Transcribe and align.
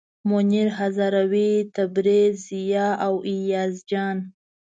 منیر 0.29 0.67
هزاروي، 0.77 1.51
تبریز، 1.75 2.33
ضیا 2.45 2.87
او 3.05 3.13
ایاز 3.31 3.73
جان. 3.89 4.17